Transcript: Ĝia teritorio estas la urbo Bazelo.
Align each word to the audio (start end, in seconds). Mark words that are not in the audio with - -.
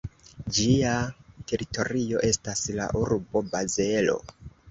Ĝia 0.59 0.93
teritorio 1.51 2.23
estas 2.31 2.63
la 2.79 2.89
urbo 3.05 3.45
Bazelo. 3.53 4.19